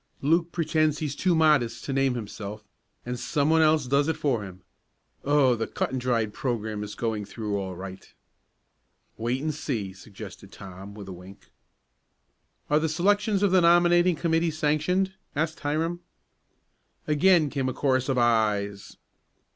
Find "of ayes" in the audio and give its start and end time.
18.09-18.97